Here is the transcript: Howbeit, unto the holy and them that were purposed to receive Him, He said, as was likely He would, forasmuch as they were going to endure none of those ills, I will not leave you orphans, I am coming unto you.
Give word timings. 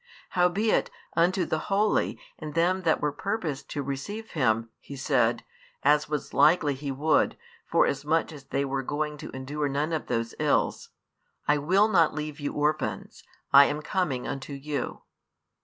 Howbeit, 0.29 0.89
unto 1.15 1.45
the 1.45 1.59
holy 1.69 2.19
and 2.39 2.55
them 2.55 2.81
that 2.81 2.99
were 3.01 3.11
purposed 3.11 3.69
to 3.69 3.83
receive 3.83 4.31
Him, 4.31 4.71
He 4.79 4.95
said, 4.95 5.43
as 5.83 6.09
was 6.09 6.33
likely 6.33 6.73
He 6.73 6.91
would, 6.91 7.37
forasmuch 7.67 8.31
as 8.31 8.45
they 8.45 8.65
were 8.65 8.81
going 8.81 9.17
to 9.17 9.29
endure 9.29 9.69
none 9.69 9.93
of 9.93 10.07
those 10.07 10.33
ills, 10.39 10.89
I 11.47 11.59
will 11.59 11.87
not 11.87 12.15
leave 12.15 12.39
you 12.39 12.51
orphans, 12.53 13.23
I 13.53 13.65
am 13.65 13.83
coming 13.83 14.25
unto 14.27 14.53
you. 14.53 15.03